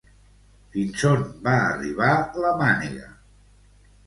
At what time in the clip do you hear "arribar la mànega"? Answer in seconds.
1.67-3.13